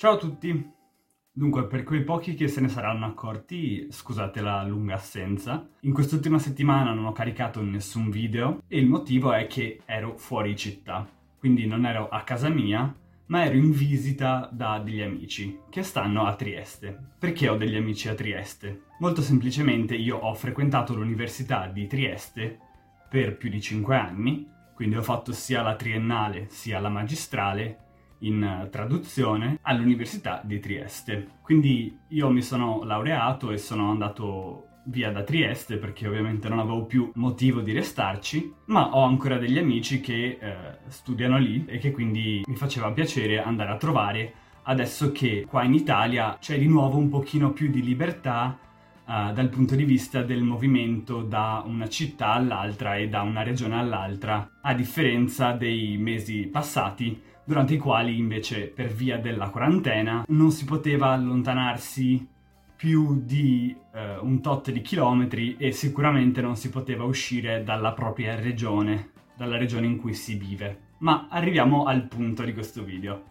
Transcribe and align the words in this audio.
Ciao 0.00 0.12
a 0.12 0.16
tutti! 0.16 0.72
Dunque, 1.32 1.66
per 1.66 1.82
quei 1.82 2.04
pochi 2.04 2.34
che 2.34 2.46
se 2.46 2.60
ne 2.60 2.68
saranno 2.68 3.04
accorti, 3.04 3.88
scusate 3.90 4.40
la 4.40 4.62
lunga 4.62 4.94
assenza, 4.94 5.68
in 5.80 5.92
quest'ultima 5.92 6.38
settimana 6.38 6.92
non 6.92 7.06
ho 7.06 7.10
caricato 7.10 7.60
nessun 7.62 8.08
video 8.08 8.62
e 8.68 8.78
il 8.78 8.86
motivo 8.86 9.32
è 9.32 9.48
che 9.48 9.80
ero 9.86 10.16
fuori 10.16 10.54
città, 10.54 11.04
quindi 11.36 11.66
non 11.66 11.84
ero 11.84 12.08
a 12.08 12.22
casa 12.22 12.48
mia, 12.48 12.94
ma 13.26 13.44
ero 13.44 13.56
in 13.56 13.72
visita 13.72 14.48
da 14.52 14.78
degli 14.78 15.00
amici 15.00 15.58
che 15.68 15.82
stanno 15.82 16.26
a 16.26 16.36
Trieste. 16.36 16.96
Perché 17.18 17.48
ho 17.48 17.56
degli 17.56 17.74
amici 17.74 18.08
a 18.08 18.14
Trieste? 18.14 18.82
Molto 19.00 19.20
semplicemente 19.20 19.96
io 19.96 20.16
ho 20.16 20.32
frequentato 20.32 20.94
l'università 20.94 21.66
di 21.66 21.88
Trieste 21.88 22.56
per 23.10 23.36
più 23.36 23.50
di 23.50 23.60
5 23.60 23.96
anni, 23.96 24.48
quindi 24.76 24.94
ho 24.94 25.02
fatto 25.02 25.32
sia 25.32 25.60
la 25.60 25.74
triennale 25.74 26.46
sia 26.50 26.78
la 26.78 26.88
magistrale 26.88 27.86
in 28.20 28.42
eh, 28.42 28.68
traduzione 28.70 29.58
all'Università 29.62 30.40
di 30.44 30.58
Trieste. 30.60 31.28
Quindi 31.42 31.98
io 32.08 32.30
mi 32.30 32.42
sono 32.42 32.82
laureato 32.84 33.50
e 33.50 33.58
sono 33.58 33.90
andato 33.90 34.64
via 34.84 35.10
da 35.10 35.22
Trieste 35.22 35.76
perché 35.76 36.06
ovviamente 36.06 36.48
non 36.48 36.58
avevo 36.58 36.86
più 36.86 37.10
motivo 37.14 37.60
di 37.60 37.72
restarci, 37.72 38.52
ma 38.66 38.94
ho 38.94 39.02
ancora 39.02 39.36
degli 39.36 39.58
amici 39.58 40.00
che 40.00 40.38
eh, 40.40 40.56
studiano 40.88 41.38
lì 41.38 41.64
e 41.66 41.78
che 41.78 41.90
quindi 41.90 42.42
mi 42.46 42.56
faceva 42.56 42.90
piacere 42.92 43.42
andare 43.42 43.70
a 43.70 43.76
trovare 43.76 44.32
adesso 44.68 45.12
che 45.12 45.46
qua 45.48 45.64
in 45.64 45.74
Italia 45.74 46.36
c'è 46.38 46.58
di 46.58 46.66
nuovo 46.66 46.98
un 46.98 47.08
pochino 47.08 47.52
più 47.52 47.70
di 47.70 47.82
libertà 47.82 48.58
uh, 49.04 49.32
dal 49.32 49.48
punto 49.48 49.74
di 49.74 49.84
vista 49.84 50.22
del 50.22 50.42
movimento 50.42 51.22
da 51.22 51.62
una 51.66 51.88
città 51.88 52.32
all'altra 52.32 52.96
e 52.96 53.08
da 53.08 53.22
una 53.22 53.42
regione 53.42 53.78
all'altra, 53.78 54.58
a 54.60 54.74
differenza 54.74 55.52
dei 55.52 55.96
mesi 55.96 56.46
passati 56.46 57.20
durante 57.48 57.72
i 57.72 57.78
quali 57.78 58.18
invece 58.18 58.66
per 58.66 58.92
via 58.92 59.16
della 59.16 59.48
quarantena 59.48 60.26
non 60.28 60.50
si 60.50 60.66
poteva 60.66 61.12
allontanarsi 61.12 62.28
più 62.76 63.22
di 63.24 63.74
eh, 63.94 64.18
un 64.18 64.42
tot 64.42 64.70
di 64.70 64.82
chilometri 64.82 65.56
e 65.56 65.72
sicuramente 65.72 66.42
non 66.42 66.56
si 66.56 66.68
poteva 66.68 67.04
uscire 67.04 67.64
dalla 67.64 67.92
propria 67.92 68.38
regione, 68.38 69.12
dalla 69.34 69.56
regione 69.56 69.86
in 69.86 69.96
cui 69.96 70.12
si 70.12 70.34
vive. 70.34 70.80
Ma 70.98 71.28
arriviamo 71.30 71.84
al 71.84 72.06
punto 72.06 72.42
di 72.42 72.52
questo 72.52 72.84
video. 72.84 73.22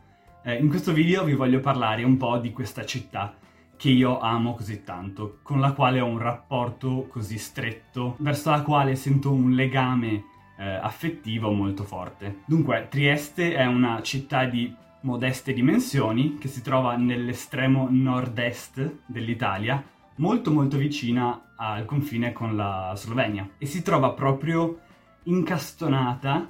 Eh, 0.43 0.55
in 0.55 0.67
questo 0.67 0.93
video 0.93 1.23
vi 1.23 1.35
voglio 1.35 1.59
parlare 1.59 2.03
un 2.03 2.17
po' 2.17 2.39
di 2.39 2.51
questa 2.51 2.85
città 2.85 3.35
che 3.77 3.89
io 3.89 4.19
amo 4.19 4.55
così 4.55 4.83
tanto, 4.83 5.41
con 5.43 5.59
la 5.59 5.73
quale 5.73 6.01
ho 6.01 6.07
un 6.07 6.17
rapporto 6.17 7.05
così 7.07 7.37
stretto, 7.37 8.15
verso 8.17 8.49
la 8.49 8.63
quale 8.63 8.95
sento 8.95 9.31
un 9.31 9.51
legame 9.51 10.23
eh, 10.57 10.65
affettivo 10.65 11.51
molto 11.51 11.83
forte. 11.83 12.39
Dunque, 12.45 12.87
Trieste 12.89 13.55
è 13.55 13.65
una 13.65 14.01
città 14.01 14.45
di 14.45 14.73
modeste 15.01 15.53
dimensioni 15.53 16.37
che 16.37 16.47
si 16.47 16.61
trova 16.61 16.95
nell'estremo 16.95 17.87
nord-est 17.89 19.03
dell'Italia, 19.05 19.83
molto 20.15 20.51
molto 20.51 20.77
vicina 20.77 21.53
al 21.55 21.85
confine 21.85 22.33
con 22.33 22.55
la 22.55 22.93
Slovenia 22.95 23.47
e 23.57 23.65
si 23.65 23.81
trova 23.81 24.11
proprio 24.11 24.79
incastonata 25.23 26.49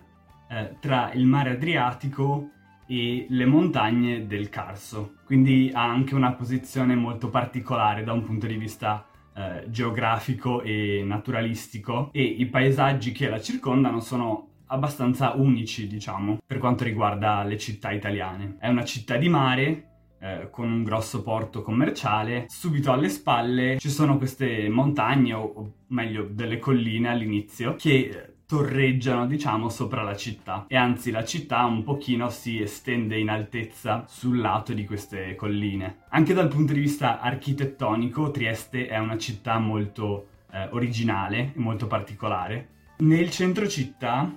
eh, 0.49 0.77
tra 0.79 1.11
il 1.13 1.25
mare 1.25 1.51
Adriatico 1.51 2.51
e 2.87 3.25
le 3.29 3.45
montagne 3.45 4.27
del 4.27 4.49
Carso, 4.49 5.15
quindi 5.25 5.69
ha 5.73 5.83
anche 5.83 6.15
una 6.15 6.31
posizione 6.31 6.95
molto 6.95 7.29
particolare 7.29 8.03
da 8.03 8.13
un 8.13 8.23
punto 8.23 8.47
di 8.47 8.55
vista 8.55 9.05
eh, 9.37 9.69
geografico 9.69 10.61
e 10.63 11.03
naturalistico 11.05 12.09
e 12.11 12.23
i 12.23 12.47
paesaggi 12.47 13.11
che 13.11 13.29
la 13.29 13.39
circondano 13.39 13.99
sono 13.99 14.47
abbastanza 14.67 15.33
unici, 15.33 15.87
diciamo, 15.87 16.39
per 16.45 16.57
quanto 16.57 16.83
riguarda 16.83 17.43
le 17.43 17.57
città 17.57 17.91
italiane. 17.91 18.57
È 18.59 18.67
una 18.67 18.83
città 18.83 19.15
di 19.15 19.29
mare 19.29 19.87
eh, 20.19 20.49
con 20.49 20.71
un 20.71 20.83
grosso 20.83 21.21
porto 21.21 21.61
commerciale. 21.61 22.45
Subito 22.49 22.91
alle 22.91 23.09
spalle 23.09 23.77
ci 23.77 23.89
sono 23.89 24.17
queste 24.17 24.67
montagne, 24.69 25.33
o, 25.33 25.43
o 25.43 25.73
meglio 25.89 26.27
delle 26.29 26.57
colline 26.57 27.09
all'inizio, 27.09 27.75
che 27.75 28.36
torreggiano, 28.47 29.27
diciamo, 29.27 29.67
sopra 29.67 30.01
la 30.03 30.15
città. 30.15 30.65
E 30.69 30.77
anzi, 30.77 31.11
la 31.11 31.25
città 31.25 31.65
un 31.65 31.83
pochino 31.83 32.29
si 32.29 32.61
estende 32.61 33.19
in 33.19 33.29
altezza 33.29 34.05
sul 34.07 34.39
lato 34.39 34.73
di 34.73 34.85
queste 34.85 35.35
colline. 35.35 36.03
Anche 36.09 36.33
dal 36.33 36.47
punto 36.47 36.71
di 36.71 36.79
vista 36.79 37.19
architettonico, 37.19 38.31
Trieste 38.31 38.87
è 38.87 38.97
una 38.97 39.17
città 39.17 39.59
molto 39.59 40.29
eh, 40.51 40.69
originale 40.71 41.51
e 41.55 41.59
molto 41.59 41.87
particolare. 41.87 42.69
Nel 42.99 43.29
centro 43.29 43.67
città 43.67 44.33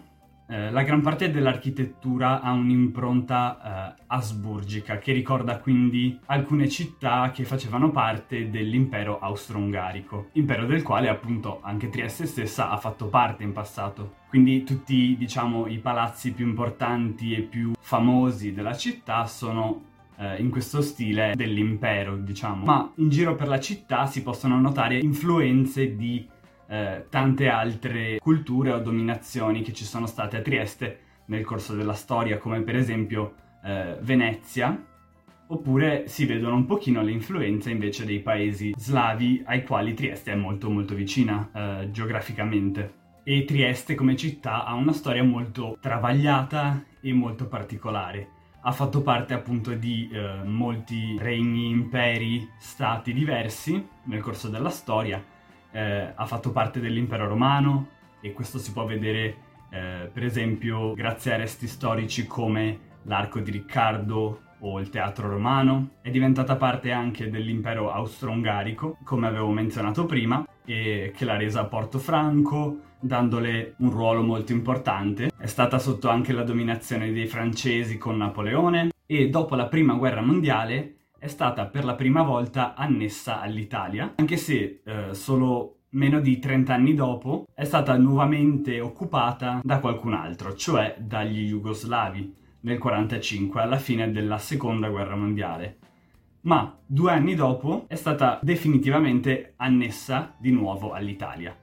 eh, 0.50 0.68
la 0.72 0.82
gran 0.82 1.00
parte 1.00 1.30
dell'architettura 1.30 2.40
ha 2.40 2.50
un'impronta 2.50 3.94
eh, 3.96 4.02
asburgica 4.08 4.98
che 4.98 5.12
ricorda 5.12 5.60
quindi 5.60 6.18
alcune 6.26 6.68
città 6.68 7.30
che 7.30 7.44
facevano 7.44 7.92
parte 7.92 8.50
dell'impero 8.50 9.20
austro-ungarico, 9.20 10.30
impero 10.32 10.66
del 10.66 10.82
quale 10.82 11.08
appunto 11.08 11.60
anche 11.62 11.88
Trieste 11.88 12.26
stessa 12.26 12.70
ha 12.70 12.76
fatto 12.78 13.06
parte 13.06 13.44
in 13.44 13.52
passato. 13.52 14.18
Quindi 14.28 14.64
tutti, 14.64 15.16
diciamo, 15.16 15.68
i 15.68 15.78
palazzi 15.78 16.32
più 16.32 16.46
importanti 16.46 17.32
e 17.32 17.42
più 17.42 17.72
famosi 17.78 18.52
della 18.52 18.74
città 18.74 19.26
sono 19.26 19.82
eh, 20.16 20.40
in 20.40 20.50
questo 20.50 20.82
stile 20.82 21.32
dell'impero, 21.36 22.16
diciamo. 22.16 22.64
Ma 22.64 22.92
in 22.96 23.08
giro 23.08 23.36
per 23.36 23.46
la 23.46 23.60
città 23.60 24.06
si 24.06 24.22
possono 24.24 24.60
notare 24.60 24.98
influenze 24.98 25.94
di 25.94 26.26
eh, 26.70 27.06
tante 27.10 27.48
altre 27.48 28.18
culture 28.18 28.70
o 28.70 28.78
dominazioni 28.78 29.62
che 29.62 29.72
ci 29.72 29.84
sono 29.84 30.06
state 30.06 30.36
a 30.36 30.40
Trieste 30.40 31.00
nel 31.26 31.44
corso 31.44 31.74
della 31.74 31.94
storia, 31.94 32.38
come 32.38 32.60
per 32.62 32.76
esempio 32.76 33.34
eh, 33.64 33.96
Venezia, 34.00 34.86
oppure 35.48 36.06
si 36.06 36.26
vedono 36.26 36.54
un 36.54 36.66
pochino 36.66 37.02
le 37.02 37.10
influenze 37.10 37.70
invece 37.70 38.04
dei 38.04 38.20
paesi 38.20 38.72
slavi 38.76 39.42
ai 39.46 39.64
quali 39.64 39.94
Trieste 39.94 40.30
è 40.30 40.36
molto 40.36 40.70
molto 40.70 40.94
vicina 40.94 41.50
eh, 41.52 41.90
geograficamente. 41.90 42.98
E 43.24 43.44
Trieste 43.44 43.96
come 43.96 44.16
città 44.16 44.64
ha 44.64 44.74
una 44.74 44.92
storia 44.92 45.24
molto 45.24 45.76
travagliata 45.80 46.84
e 47.00 47.12
molto 47.12 47.46
particolare. 47.46 48.28
Ha 48.62 48.72
fatto 48.72 49.02
parte 49.02 49.34
appunto 49.34 49.72
di 49.74 50.08
eh, 50.12 50.44
molti 50.44 51.16
regni, 51.18 51.68
imperi, 51.68 52.48
stati 52.58 53.12
diversi 53.12 53.84
nel 54.04 54.20
corso 54.20 54.48
della 54.48 54.70
storia 54.70 55.38
eh, 55.72 56.12
ha 56.14 56.26
fatto 56.26 56.50
parte 56.50 56.80
dell'impero 56.80 57.26
romano 57.26 57.88
e 58.20 58.32
questo 58.32 58.58
si 58.58 58.72
può 58.72 58.84
vedere 58.84 59.48
eh, 59.70 60.10
per 60.12 60.24
esempio 60.24 60.94
grazie 60.94 61.34
a 61.34 61.36
resti 61.36 61.66
storici 61.66 62.26
come 62.26 62.88
l'arco 63.04 63.40
di 63.40 63.50
Riccardo 63.50 64.42
o 64.60 64.78
il 64.78 64.90
teatro 64.90 65.28
romano, 65.28 65.92
è 66.02 66.10
diventata 66.10 66.56
parte 66.56 66.92
anche 66.92 67.30
dell'impero 67.30 67.90
austro-ungarico, 67.90 68.98
come 69.04 69.26
avevo 69.26 69.48
menzionato 69.50 70.04
prima, 70.04 70.46
e 70.64 71.12
che 71.16 71.24
l'ha 71.24 71.36
resa 71.36 71.64
Porto 71.64 71.98
Franco, 71.98 72.78
dandole 73.00 73.74
un 73.78 73.90
ruolo 73.90 74.22
molto 74.22 74.52
importante. 74.52 75.30
È 75.36 75.46
stata 75.46 75.78
sotto 75.78 76.08
anche 76.08 76.32
la 76.32 76.42
dominazione 76.42 77.10
dei 77.10 77.26
francesi 77.26 77.96
con 77.96 78.18
Napoleone 78.18 78.90
e 79.06 79.30
dopo 79.30 79.54
la 79.54 79.66
prima 79.66 79.94
guerra 79.94 80.20
mondiale 80.20 80.96
è 81.20 81.28
stata 81.28 81.66
per 81.66 81.84
la 81.84 81.94
prima 81.94 82.22
volta 82.22 82.74
annessa 82.74 83.42
all'Italia, 83.42 84.14
anche 84.16 84.38
se 84.38 84.80
eh, 84.82 85.12
solo 85.12 85.82
meno 85.90 86.18
di 86.18 86.38
30 86.38 86.72
anni 86.72 86.94
dopo 86.94 87.46
è 87.52 87.64
stata 87.64 87.96
nuovamente 87.98 88.80
occupata 88.80 89.60
da 89.62 89.80
qualcun 89.80 90.14
altro, 90.14 90.54
cioè 90.54 90.96
dagli 90.98 91.48
jugoslavi 91.48 92.20
nel 92.62 92.78
1945, 92.78 93.60
alla 93.60 93.76
fine 93.76 94.10
della 94.10 94.38
seconda 94.38 94.88
guerra 94.88 95.14
mondiale. 95.14 95.76
Ma 96.42 96.74
due 96.86 97.12
anni 97.12 97.34
dopo 97.34 97.84
è 97.86 97.96
stata 97.96 98.38
definitivamente 98.42 99.52
annessa 99.56 100.34
di 100.38 100.50
nuovo 100.50 100.92
all'Italia. 100.92 101.54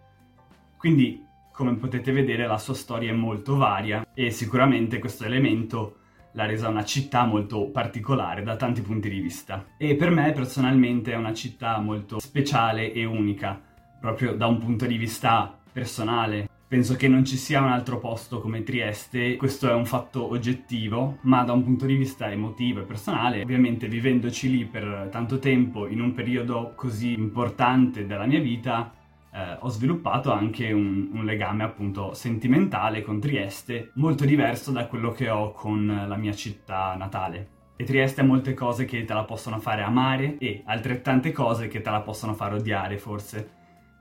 Quindi, 0.78 1.26
come 1.52 1.74
potete 1.74 2.12
vedere, 2.12 2.46
la 2.46 2.60
sua 2.60 2.76
storia 2.76 3.10
è 3.10 3.16
molto 3.16 3.56
varia 3.56 4.06
e 4.14 4.30
sicuramente 4.30 5.00
questo 5.00 5.26
elemento 5.26 5.97
l'ha 6.38 6.46
resa 6.46 6.70
una 6.70 6.86
città 6.86 7.26
molto 7.26 7.72
particolare 7.72 8.44
da 8.44 8.56
tanti 8.56 8.82
punti 8.82 9.10
di 9.10 9.20
vista. 9.20 9.66
E 9.76 9.96
per 9.96 10.12
me 10.12 10.32
personalmente 10.34 11.12
è 11.12 11.16
una 11.16 11.34
città 11.34 11.80
molto 11.80 12.20
speciale 12.20 12.94
e 12.94 13.06
unica, 13.06 13.60
proprio 14.00 14.36
da 14.36 14.46
un 14.46 14.60
punto 14.60 14.86
di 14.86 14.98
vista 14.98 15.58
personale. 15.72 16.48
Penso 16.68 16.96
che 16.96 17.08
non 17.08 17.26
ci 17.26 17.38
sia 17.38 17.62
un 17.62 17.70
altro 17.70 17.98
posto 17.98 18.40
come 18.40 18.62
Trieste, 18.62 19.36
questo 19.36 19.68
è 19.68 19.74
un 19.74 19.86
fatto 19.86 20.30
oggettivo, 20.30 21.18
ma 21.22 21.44
da 21.44 21.54
un 21.54 21.64
punto 21.64 21.88
di 21.88 21.96
vista 21.96 22.30
emotivo 22.30 22.82
e 22.82 22.84
personale, 22.84 23.42
ovviamente 23.42 23.88
vivendoci 23.88 24.52
lì 24.52 24.66
per 24.66 25.08
tanto 25.10 25.40
tempo, 25.40 25.88
in 25.88 26.02
un 26.02 26.14
periodo 26.14 26.74
così 26.76 27.14
importante 27.14 28.06
della 28.06 28.26
mia 28.26 28.42
vita, 28.42 28.94
eh, 29.38 29.58
ho 29.60 29.70
sviluppato 29.70 30.32
anche 30.32 30.72
un, 30.72 31.10
un, 31.14 31.24
legame 31.24 31.64
appunto 31.64 32.16
sentimentale 32.16 33.04
con 33.04 33.20
Trieste, 33.20 33.92
molto 33.96 34.26
diverso 34.26 34.72
da 34.72 34.88
quello 34.88 35.12
che 35.12 35.30
ho 35.30 35.52
con 35.52 36.06
la 36.08 36.16
mia 36.16 36.34
città 36.34 36.96
natale. 36.98 37.56
E 37.76 37.84
Trieste 37.84 38.22
ha 38.22 38.24
molte 38.24 38.56
cose 38.56 38.86
che 38.86 39.06
te 39.06 39.14
la 39.14 39.26
possono 39.26 39.60
fare 39.60 39.84
amare 39.84 40.40
e 40.40 40.64
altrettante 40.66 41.32
cose 41.32 41.68
che 41.68 41.82
te 41.82 41.90
la 41.92 42.02
possono 42.02 42.34
fare 42.34 42.56
odiare 42.56 42.98
forse. 42.98 43.52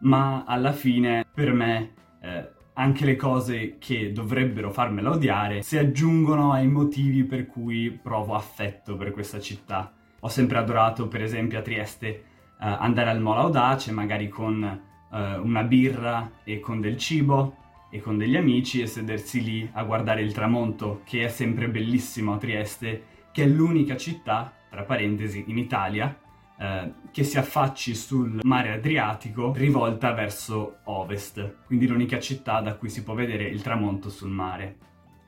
Ma 0.00 0.44
alla 0.46 0.72
fine, 0.72 1.26
per 1.34 1.52
me, 1.52 1.92
eh, 2.22 2.48
anche 2.72 3.04
le 3.04 3.16
cose 3.16 3.76
che 3.76 4.12
dovrebbero 4.12 4.70
farmela 4.70 5.10
odiare 5.10 5.60
si 5.60 5.76
aggiungono 5.76 6.52
ai 6.52 6.66
motivi 6.66 7.24
per 7.24 7.46
cui 7.46 7.90
provo 7.90 8.34
affetto 8.34 8.96
per 8.96 9.10
questa 9.12 9.40
città 9.40 9.92
Ho 10.20 10.28
sempre 10.28 10.58
adorato, 10.58 11.08
per 11.08 11.22
esempio, 11.22 11.58
a 11.58 11.62
Trieste 11.62 12.06
eh, 12.08 12.24
andare 12.58 13.10
al 13.10 13.20
Mola 13.20 13.42
Audace, 13.42 13.92
magari 13.92 14.28
con 14.28 14.94
eh, 15.12 15.36
una 15.36 15.62
birra 15.62 16.30
e 16.44 16.60
con 16.60 16.80
del 16.80 16.96
cibo 16.96 17.56
e 17.90 18.00
con 18.00 18.18
degli 18.18 18.36
amici 18.36 18.80
e 18.80 18.86
sedersi 18.86 19.42
lì 19.42 19.68
a 19.72 19.84
guardare 19.84 20.22
il 20.22 20.32
tramonto, 20.32 21.02
che 21.04 21.24
è 21.24 21.28
sempre 21.28 21.68
bellissimo 21.68 22.34
a 22.34 22.38
Trieste, 22.38 23.04
che 23.32 23.44
è 23.44 23.46
l'unica 23.46 23.96
città, 23.96 24.52
tra 24.68 24.82
parentesi, 24.82 25.44
in 25.46 25.58
Italia, 25.58 26.14
eh, 26.58 26.92
che 27.10 27.22
si 27.22 27.38
affacci 27.38 27.94
sul 27.94 28.40
mare 28.42 28.72
Adriatico 28.72 29.52
rivolta 29.54 30.12
verso 30.12 30.78
ovest, 30.84 31.64
quindi 31.66 31.86
l'unica 31.86 32.18
città 32.18 32.60
da 32.60 32.74
cui 32.76 32.88
si 32.88 33.02
può 33.02 33.14
vedere 33.14 33.44
il 33.44 33.62
tramonto 33.62 34.10
sul 34.10 34.30
mare. 34.30 34.76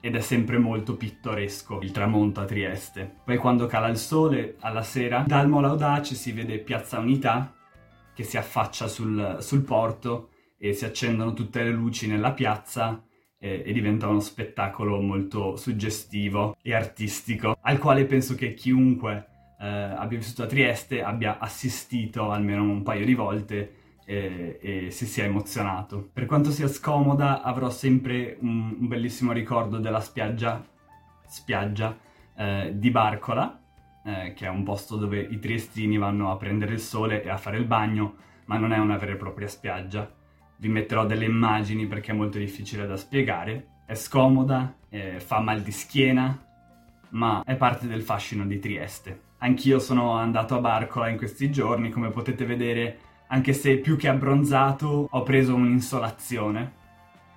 Ed 0.01 0.15
è 0.15 0.21
sempre 0.21 0.59
molto 0.59 0.97
pittoresco 0.97 1.81
il 1.83 1.91
tramonto 1.91 2.41
a 2.41 2.45
Trieste. 2.45 3.17
Poi 3.25 3.37
quando 3.37 3.67
cala 3.67 3.89
il 3.89 3.97
sole, 3.97 4.57
alla 4.61 4.83
sera, 4.83 5.25
dal 5.27 5.49
Mola 5.49 5.69
Audace 5.69 6.15
si 6.15 6.33
vede 6.33 6.59
Piazza 6.59 6.99
Unità, 6.99 7.53
che 8.19 8.25
si 8.25 8.37
affaccia 8.37 8.89
sul, 8.89 9.37
sul 9.39 9.63
porto 9.63 10.31
e 10.59 10.73
si 10.73 10.85
accendono 10.85 11.35
tutte 11.35 11.63
le 11.63 11.71
luci 11.71 12.09
nella 12.09 12.33
piazza 12.33 13.01
e, 13.39 13.63
e, 13.65 13.73
diventa 13.73 14.09
uno 14.09 14.19
spettacolo 14.19 15.01
molto 15.01 15.55
suggestivo 15.55 16.57
e 16.61 16.75
artistico, 16.75 17.57
al 17.61 17.79
quale 17.79 18.07
penso 18.07 18.35
che 18.35 18.55
chiunque 18.55 19.29
eh, 19.61 19.69
abbia 19.69 20.19
vissuto 20.19 20.43
a 20.43 20.47
Trieste 20.47 21.01
abbia 21.01 21.39
assistito 21.39 22.33
almeno 22.33 22.65
un 22.65 22.83
paio 22.83 23.05
di 23.05 23.15
volte 23.15 23.75
e, 24.05 24.59
e, 24.61 24.91
si 24.91 25.07
sia 25.07 25.23
emozionato. 25.23 26.11
Per 26.13 26.27
quanto 26.27 26.51
sia 26.51 26.67
scomoda, 26.67 27.43
avrò 27.43 27.71
sempre 27.71 28.37
un, 28.41 28.79
un 28.81 28.89
bellissimo 28.89 29.31
ricordo 29.31 29.79
della 29.79 30.01
spiaggia, 30.01 30.61
spiaggia 31.25 31.97
eh, 32.37 32.73
di 32.75 32.91
Barcola, 32.91 33.63
eh, 34.09 34.33
che 34.33 34.47
è 34.47 34.49
un 34.49 34.63
posto 34.63 34.97
dove 34.97 35.21
i 35.21 35.39
triestini 35.39 35.99
vanno 35.99 36.31
a 36.31 36.37
prendere 36.37 36.73
il 36.73 36.81
sole 36.81 37.23
e 37.23 37.29
a 37.29 37.37
fare 37.37 37.59
il 37.59 37.67
bagno, 37.67 38.15
ma 38.47 38.57
non 38.57 38.73
è 38.73 38.79
una 38.79 38.97
vera 38.97 39.13
e 39.13 39.17
propria 39.17 39.49
spiaggia. 39.49 40.11
Vi 40.57 40.69
metterò 40.69 41.05
delle 41.05 41.27
immagini 41.27 41.87
perché 41.87 42.13
è 42.13 42.15
molto 42.15 42.39
difficile 42.39 42.87
da 42.87 42.97
spiegare. 42.97 43.83
È 43.85 43.95
scomoda, 43.95 44.77
eh, 44.89 45.21
fa 45.21 45.41
mal 45.41 45.61
di 45.61 45.71
schiena, 45.73 46.43
ma 47.11 47.43
è 47.45 47.57
parte 47.57 47.87
del 47.87 48.03
fascino 48.03 48.47
di 48.47 48.59
Trieste. 48.59 49.21
Anch'io 49.39 49.79
sono 49.79 50.13
andato 50.13 50.55
a 50.57 50.61
Barcola 50.61 51.09
in 51.09 51.19
questi 51.19 51.51
giorni, 51.51 51.91
come 51.91 52.09
potete 52.09 52.47
vedere, 52.47 52.99
anche 53.29 53.53
se 53.53 53.77
più 53.77 53.97
che 53.97 54.09
abbronzato 54.09 55.07
ho 55.11 55.23
preso 55.23 55.55
un'insolazione, 55.55 56.73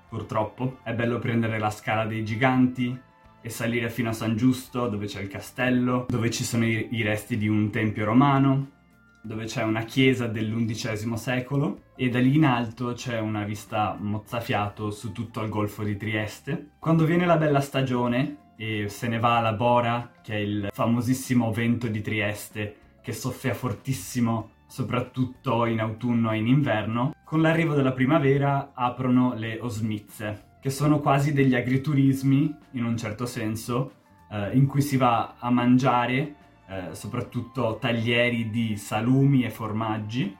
purtroppo. 0.07 0.77
È 0.83 0.93
bello 0.93 1.19
prendere 1.19 1.59
la 1.59 1.69
scala 1.69 2.05
dei 2.05 2.23
giganti 2.23 2.97
e 3.41 3.49
salire 3.49 3.89
fino 3.89 4.09
a 4.09 4.13
San 4.13 4.35
Giusto, 4.35 4.87
dove 4.87 5.07
c'è 5.07 5.21
il 5.21 5.27
castello, 5.27 6.05
dove 6.07 6.29
ci 6.29 6.43
sono 6.43 6.65
i, 6.65 7.01
resti 7.01 7.37
di 7.37 7.47
un 7.47 7.69
tempio 7.69 8.05
romano, 8.05 8.79
dove 9.23 9.45
c'è 9.45 9.63
una 9.63 9.83
chiesa 9.83 10.27
dell'undicesimo 10.27 11.15
secolo 11.15 11.83
e 11.95 12.09
da 12.09 12.19
lì 12.19 12.35
in 12.35 12.45
alto 12.45 12.93
c'è 12.93 13.19
una 13.19 13.43
vista 13.43 13.95
mozzafiato 13.99 14.89
su 14.89 15.11
tutto 15.11 15.41
il 15.41 15.49
golfo 15.49 15.83
di 15.83 15.97
Trieste. 15.97 16.71
Quando 16.79 17.05
viene 17.05 17.25
la 17.25 17.37
bella 17.37 17.61
stagione 17.61 18.53
e 18.57 18.89
se 18.89 19.07
ne 19.07 19.19
va 19.19 19.39
la 19.39 19.53
Bora, 19.53 20.11
che 20.21 20.33
è 20.33 20.39
il 20.39 20.69
famosissimo 20.71 21.51
vento 21.51 21.87
di 21.87 22.01
Trieste, 22.01 22.75
che 23.01 23.13
soffia 23.13 23.53
fortissimo 23.53 24.51
soprattutto 24.67 25.65
in 25.65 25.81
autunno 25.81 26.31
e 26.31 26.37
in 26.37 26.47
inverno, 26.47 27.13
con 27.25 27.41
l'arrivo 27.41 27.73
della 27.73 27.91
primavera 27.91 28.71
aprono 28.73 29.33
le 29.35 29.59
osmizze, 29.59 30.50
che 30.61 30.69
sono 30.69 30.99
quasi 30.99 31.33
degli 31.33 31.55
agriturismi, 31.55 32.55
in 32.73 32.85
un 32.85 32.95
certo 32.95 33.25
senso, 33.25 33.93
eh, 34.29 34.55
in 34.55 34.67
cui 34.67 34.81
si 34.81 34.95
va 34.95 35.35
a 35.39 35.49
mangiare 35.49 36.35
eh, 36.69 36.93
soprattutto 36.93 37.77
taglieri 37.81 38.51
di 38.51 38.77
salumi 38.77 39.43
e 39.43 39.49
formaggi, 39.49 40.37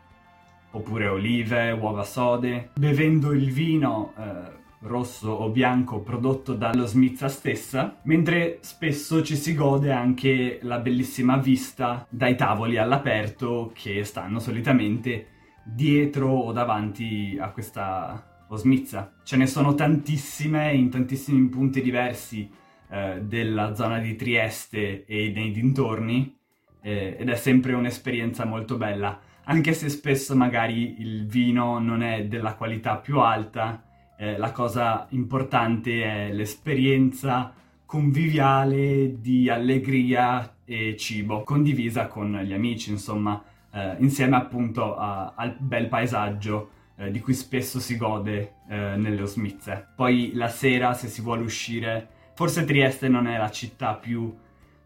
oppure 0.71 1.07
olive, 1.07 1.71
uova 1.71 2.03
sode, 2.03 2.69
bevendo 2.75 3.31
il 3.31 3.51
vino 3.51 4.13
eh, 4.15 4.59
rosso 4.81 5.31
o 5.31 5.50
bianco 5.50 6.01
prodotto 6.01 6.53
dallo 6.53 6.85
Smizza 6.85 7.27
stessa, 7.27 7.97
mentre 8.03 8.59
spesso 8.62 9.24
ci 9.24 9.35
si 9.35 9.56
gode 9.56 9.91
anche 9.91 10.59
la 10.62 10.77
bellissima 10.77 11.38
vista 11.38 12.06
dai 12.09 12.35
tavoli 12.35 12.77
all'aperto 12.77 13.71
che 13.74 14.03
stanno 14.03 14.39
solitamente 14.39 15.27
dietro 15.63 16.29
o 16.29 16.51
davanti 16.51 17.38
a 17.39 17.50
questa 17.50 18.30
osmizza. 18.51 19.13
Ce 19.24 19.38
ne 19.38 19.48
sono 19.48 19.74
tantissime 19.75 20.74
in 20.74 20.89
tantissimi 20.89 21.48
punti 21.48 21.81
diversi 21.81 22.50
eh, 22.89 23.21
della 23.24 23.74
zona 23.74 24.00
di 24.00 24.15
Trieste 24.15 25.06
e 25.06 25.31
nei 25.33 25.51
dintorni 25.51 26.38
eh, 26.81 27.15
ed 27.19 27.30
è 27.30 27.36
sempre 27.36 27.74
un'esperienza 27.74 28.45
molto 28.45 28.77
bella, 28.77 29.19
anche 29.45 29.74
se 29.74 29.89
spesso 29.89 30.36
magari 30.36 31.00
il 31.00 31.25
vino 31.25 31.80
non 31.80 32.03
è 32.03 32.25
della 32.25 32.56
qualità 32.56 32.98
più 32.98 33.19
alta 33.19 33.83
eh, 34.18 34.38
la 34.38 34.51
cosa 34.51 35.07
importante 35.09 36.03
è 36.03 36.31
l'esperienza 36.31 37.51
conviviale 37.86 39.19
di 39.19 39.50
allegria 39.50 40.57
e 40.63 40.95
cibo, 40.95 41.44
condivisa 41.44 42.07
con 42.07 42.39
gli 42.44 42.53
amici, 42.53 42.92
insomma, 42.92 43.44
eh, 43.74 43.95
insieme 44.00 44.36
appunto 44.36 44.95
a, 44.95 45.33
al 45.36 45.56
bel 45.57 45.88
paesaggio 45.88 46.69
eh, 47.01 47.12
di 47.12 47.19
cui 47.19 47.33
spesso 47.33 47.80
si 47.80 47.98
gode 47.98 48.57
eh, 48.69 48.95
nelle 48.95 49.24
Osmizze. 49.24 49.88
Poi 49.95 50.31
la 50.36 50.50
sera, 50.50 50.94
se 50.94 51.07
si 51.07 51.21
vuole 51.21 51.42
uscire, 51.42 52.07
forse 52.36 52.63
Trieste 52.63 53.07
non 53.07 53.27
è 53.27 53.38
la 53.38 53.50
città 53.50 53.95
più 53.95 54.31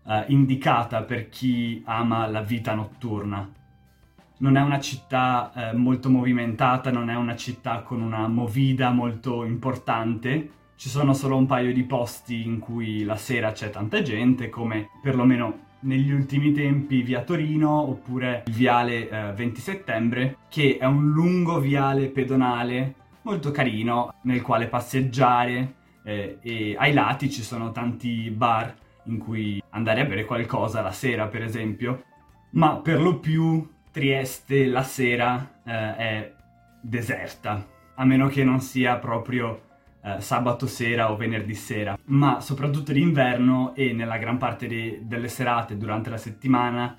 eh, 0.08 0.24
indicata 0.28 1.04
per 1.04 1.28
chi 1.28 1.82
ama 1.86 2.26
la 2.28 2.42
vita 2.42 2.74
notturna, 2.74 3.52
non 4.38 4.58
è 4.58 4.62
una 4.62 4.80
città 4.80 5.52
eh, 5.54 5.74
molto 5.74 6.10
movimentata, 6.10 6.92
non 6.92 7.10
è 7.10 7.16
una 7.16 7.36
città 7.36 7.82
con 7.82 8.02
una 8.02 8.28
movida 8.28 8.92
molto 8.92 9.46
importante. 9.46 10.52
Ci 10.76 10.90
sono 10.90 11.14
solo 11.14 11.38
un 11.38 11.46
paio 11.46 11.72
di 11.72 11.84
posti 11.84 12.46
in 12.46 12.60
cui 12.60 13.04
la 13.04 13.16
sera 13.16 13.54
c'è 13.54 13.70
tanta 13.70 14.02
gente, 14.02 14.50
come 14.50 14.90
perlomeno 15.02 15.65
negli 15.86 16.12
ultimi 16.12 16.52
tempi 16.52 17.02
via 17.02 17.22
Torino 17.22 17.72
oppure 17.72 18.44
il 18.48 18.54
viale 18.54 19.10
eh, 19.10 19.32
20 19.34 19.62
settembre, 19.62 20.38
che 20.50 20.78
è 20.80 20.86
un 20.86 21.12
lungo 21.12 21.60
viale 21.60 22.08
pedonale 22.08 22.96
molto 23.22 23.52
carino 23.52 24.14
nel 24.22 24.42
quale 24.42 24.68
passeggiare 24.68 25.74
eh, 26.04 26.38
e 26.42 26.76
ai 26.78 26.94
lati 26.94 27.32
ci 27.32 27.42
sono 27.42 27.72
tanti 27.72 28.30
bar 28.30 28.74
in 29.06 29.18
cui 29.18 29.62
andare 29.70 30.02
a 30.02 30.06
bere 30.06 30.26
qualcosa 30.26 30.82
la 30.82 30.92
sera, 30.92 31.28
per 31.28 31.44
esempio, 31.44 32.04
ma 32.52 32.78
per 32.78 33.02
lo 33.02 33.20
più 33.20 33.74
Trieste 33.92 34.66
la 34.66 34.84
sera 34.84 35.62
eh, 35.64 35.96
è 35.96 36.34
deserta, 36.82 37.66
a 37.96 38.04
meno 38.04 38.28
che 38.28 38.44
non 38.44 38.60
sia 38.60 38.98
proprio 38.98 39.65
eh, 40.06 40.22
sabato 40.22 40.68
sera 40.68 41.12
o 41.12 41.16
venerdì 41.16 41.56
sera, 41.56 41.98
ma 42.06 42.40
soprattutto 42.40 42.92
d'inverno 42.92 43.74
e 43.74 43.92
nella 43.92 44.18
gran 44.18 44.38
parte 44.38 44.68
de- 44.68 45.00
delle 45.04 45.28
serate 45.28 45.78
durante 45.78 46.12
la 46.12 46.18
settimana 46.18 46.96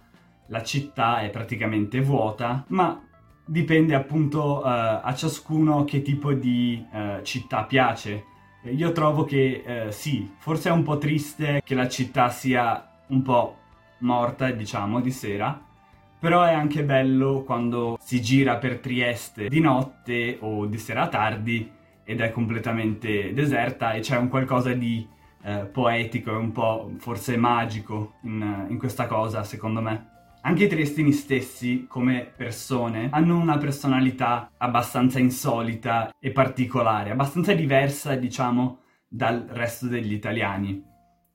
la 0.48 0.62
città 0.62 1.20
è 1.20 1.30
praticamente 1.30 2.00
vuota, 2.00 2.64
ma 2.68 3.00
dipende 3.44 3.94
appunto 3.94 4.64
eh, 4.64 4.68
a 5.02 5.14
ciascuno 5.14 5.84
che 5.84 6.02
tipo 6.02 6.32
di 6.32 6.84
eh, 6.92 7.20
città 7.22 7.64
piace. 7.64 8.24
Io 8.64 8.90
trovo 8.90 9.24
che 9.24 9.62
eh, 9.64 9.92
sì, 9.92 10.28
forse 10.38 10.70
è 10.70 10.72
un 10.72 10.82
po' 10.82 10.98
triste 10.98 11.62
che 11.64 11.74
la 11.76 11.88
città 11.88 12.28
sia 12.30 13.04
un 13.08 13.22
po' 13.22 13.58
morta, 13.98 14.50
diciamo, 14.50 15.00
di 15.00 15.12
sera, 15.12 15.60
però 16.18 16.42
è 16.42 16.52
anche 16.52 16.82
bello 16.82 17.42
quando 17.44 17.96
si 18.00 18.20
gira 18.20 18.56
per 18.56 18.80
Trieste 18.80 19.48
di 19.48 19.60
notte 19.60 20.38
o 20.40 20.66
di 20.66 20.78
sera 20.78 21.06
tardi 21.06 21.70
ed 22.06 22.20
è 22.20 22.30
completamente 22.30 23.34
deserta 23.34 23.92
e 23.92 24.00
c'è 24.00 24.16
un 24.16 24.28
qualcosa 24.28 24.72
di 24.72 25.06
eh, 25.42 25.66
poetico 25.66 26.30
e 26.30 26.36
un 26.36 26.52
po' 26.52 26.92
forse 26.98 27.36
magico 27.36 28.14
in, 28.22 28.66
in 28.68 28.78
questa 28.78 29.06
cosa, 29.06 29.42
secondo 29.42 29.82
me. 29.82 30.14
Anche 30.42 30.64
i 30.64 30.68
triestini 30.68 31.10
stessi, 31.10 31.86
come 31.88 32.32
persone, 32.36 33.08
hanno 33.10 33.36
una 33.36 33.58
personalità 33.58 34.52
abbastanza 34.56 35.18
insolita 35.18 36.14
e 36.20 36.30
particolare, 36.30 37.10
abbastanza 37.10 37.52
diversa, 37.52 38.14
diciamo, 38.14 38.78
dal 39.08 39.44
resto 39.50 39.88
degli 39.88 40.12
italiani. 40.12 40.80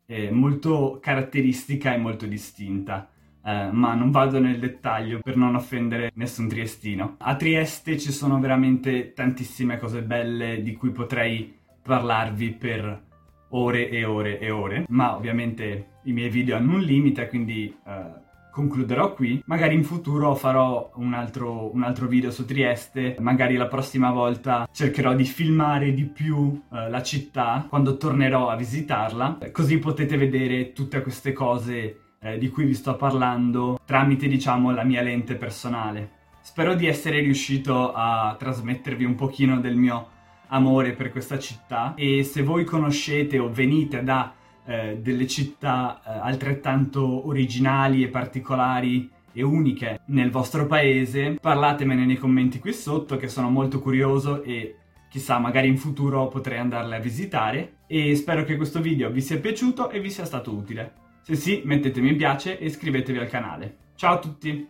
È 0.06 0.30
molto 0.30 1.00
caratteristica 1.02 1.94
e 1.94 1.98
molto 1.98 2.26
distinta 2.26 3.10
eh, 3.44 3.70
ma 3.72 3.94
non 3.94 4.12
vado 4.12 4.40
nel 4.40 4.60
dettaglio 4.60 5.20
per 5.20 5.36
non 5.36 5.56
offendere 5.56 6.12
nessun 6.16 6.48
triestino. 6.48 7.16
A 7.20 7.36
Trieste 7.36 7.98
ci 7.98 8.12
sono 8.12 8.40
veramente 8.40 9.14
tantissime 9.14 9.78
cose 9.78 10.02
belle 10.02 10.62
di 10.62 10.74
cui 10.74 10.92
potrei 10.92 11.58
parlarvi 11.82 12.52
per 12.52 13.10
ore 13.50 13.90
e 13.90 14.06
ore 14.06 14.40
e 14.40 14.50
ore, 14.50 14.86
ma 14.90 15.16
ovviamente 15.16 15.88
i 16.04 16.14
miei 16.14 16.30
video 16.30 16.56
hanno 16.56 16.76
un 16.76 16.82
limite, 16.82 17.28
quindi 17.28 17.76
eh, 17.86 18.30
concluderò 18.52 19.14
qui. 19.14 19.42
Magari 19.46 19.76
in 19.76 19.84
futuro 19.84 20.36
farò 20.36 20.92
un 20.96 21.14
altro, 21.14 21.74
un 21.74 21.84
altro, 21.84 22.08
video 22.08 22.32
su 22.32 22.46
Trieste, 22.46 23.16
magari 23.20 23.56
la 23.56 23.68
prossima 23.68 24.12
volta 24.12 24.68
cercherò 24.72 25.14
di 25.16 25.24
filmare 25.24 25.94
di 25.94 26.04
più 26.04 26.62
eh, 26.72 26.90
la 26.90 27.02
città 27.02 27.66
quando 27.68 27.98
tornerò 27.98 28.50
a 28.50 28.56
visitarla, 28.56 29.38
così 29.52 29.80
potete 29.80 30.18
vedere 30.18 30.74
tutte 30.74 31.02
queste 31.02 31.34
cose 31.34 32.01
eh, 32.22 32.38
di 32.38 32.50
cui 32.50 32.66
vi 32.66 32.74
sto 32.74 32.96
parlando 32.96 33.80
tramite, 33.86 34.28
diciamo, 34.28 34.72
la 34.72 34.84
mia 34.84 35.02
lente 35.02 35.36
personale. 35.36 36.20
Spero 36.42 36.76
di 36.76 36.88
essere 36.88 37.20
riuscito 37.20 37.92
a 37.94 38.36
trasmettervi 38.38 39.04
un 39.04 39.16
pochino 39.16 39.60
del 39.60 39.76
mio 39.76 40.08
amore 40.48 40.94
per 40.94 41.12
questa 41.12 41.40
città 41.40 41.94
e 41.96 42.24
se 42.24 42.44
voi 42.44 42.64
conoscete 42.64 43.40
o 43.40 43.50
venite 43.50 44.04
da 44.04 44.34
eh, 44.66 45.00
delle 45.02 45.28
città 45.28 46.02
eh, 46.06 46.12
altrettanto 46.12 47.28
originali 47.28 48.04
e 48.04 48.10
particolari 48.10 49.10
e 49.34 49.44
uniche 49.44 50.02
nel 50.08 50.30
vostro 50.30 50.68
paese, 50.68 51.38
parlatemene 51.40 52.06
nei 52.06 52.18
commenti 52.18 52.60
qui 52.60 52.74
sotto 52.74 53.18
che 53.18 53.28
sono 53.28 53.50
molto 53.50 53.80
curioso 53.80 54.44
e 54.44 54.76
chissà 55.10 55.40
magari 55.40 55.68
in 55.68 55.78
futuro 55.78 56.28
potrei 56.28 56.60
andarle 56.60 56.98
a 56.98 57.00
visitare 57.00 57.78
e 57.88 58.16
spero 58.16 58.44
che 58.44 58.58
questo 58.58 58.82
video 58.82 59.10
vi 59.10 59.22
sia 59.22 59.40
piaciuto 59.40 59.90
e 59.90 60.00
vi 60.00 60.10
sia 60.10 60.26
stato 60.26 60.54
utile. 60.54 60.94
Se 61.24 61.36
sì 61.36 61.62
mettete 61.66 62.02
mi 62.02 62.16
piace 62.16 62.58
e 62.58 62.66
iscrivetevi 62.66 63.20
al 63.20 63.30
canale. 63.30 63.78
Ciao 63.96 64.16
a 64.16 64.20
tutti! 64.20 64.68